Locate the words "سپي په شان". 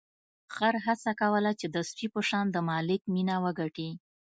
1.89-2.45